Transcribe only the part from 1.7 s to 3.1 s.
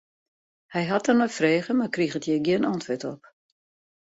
mar kriget hjir gjin antwurd